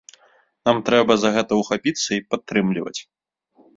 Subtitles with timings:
[0.69, 2.99] Нам трэба за гэта ўхапіцца і падтрымліваць.